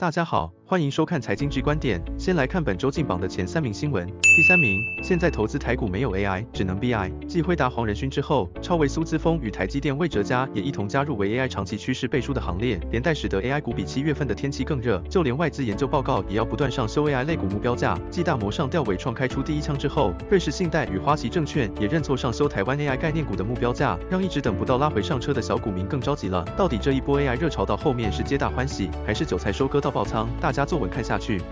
[0.00, 2.00] 大家好，欢迎收看财经 G 观点。
[2.16, 4.06] 先来看本周进榜的前三名新闻。
[4.06, 7.10] 第三名，现在投资台股没有 AI，只能 BI。
[7.26, 15.02] 继辉达黄仁勋之后，超微苏姿丰与台积电魏哲家也一同加入为 AI 长期趋势背书的行列，连带使得 AI 股比七月份的天气更热。
[15.10, 17.98] 就连外资研究报告也要不断上修 AI 类股目标价。
[18.08, 26.44] 继大摩上调纬创开出第一枪之后，瑞士信贷与花旗证券也认错上修台湾 AI 概念股的目标价，让一直等不到拉回上车的小股民更着急了。
[26.56, 30.28] 到底这一波 AI 热潮到后面是皆大欢喜，还是韭菜收割到爆仓？
[30.40, 31.42] 大家坐稳看下去。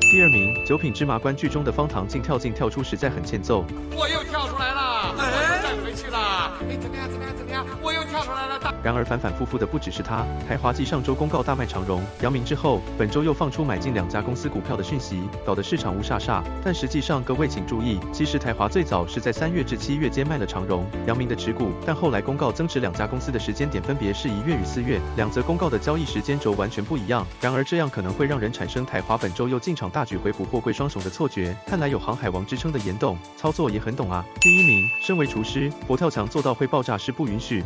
[0.00, 3.64] 第二名，《九品芝麻官》剧中的方唐镜跳进跳出，实在很欠揍。
[3.96, 6.52] 我又跳出来了，我回去了。
[6.68, 7.08] 哎，怎么样？
[7.10, 7.36] 怎么样？
[7.36, 7.66] 怎么样？
[7.82, 8.52] 我又跳出来了。
[8.82, 16.42] 然而反反复复的不只是他，台华继上周公告大卖长荣、阳明之后，本周又放出买进两家公司股票的讯息，搞得市场乌煞煞。
[16.64, 27.24] 但实际上，各位请注意，其实台华最早是在三月至七月间卖了长荣、阳明的持股，但后来公告增持两家公司的时间点分别是一月与四月，两则公告的交易时间轴完全不一样。
[27.40, 31.56] 然而这样可能会让人产生台华本周又进场大举回补货柜双雄的错觉。
[31.66, 34.24] 看来有航海王之称的严董，操作也很懂啊。
[34.40, 37.62] 第一名，身为厨师，佛跳墙做到会爆炸是不允许。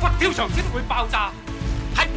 [0.00, 1.30] 佛跳墙先会爆炸，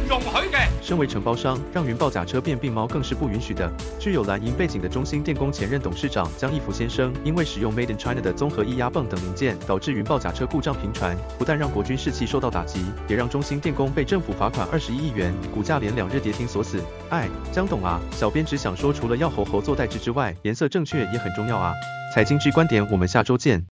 [0.08, 0.66] 容许嘅。
[0.82, 3.70] 身为承包商，让云豹甲车变病猫更是不允许的。
[3.98, 16.82] 具有蓝银背景的中兴电工前任董事长江义福先生，因为使用 Made in China 的综合液压泵等零件，导致云豹甲车故障频传，不但让国军士气受到打击，也让中兴电工被政府罚款二十一亿元，股价连两日跌停锁死。
[17.10, 21.74] 哎，江董啊，小编只想说，除了要猴猴做代志之外，颜色正确也很重要啊。
[22.14, 23.66] 财经 G 观点，我们下周见。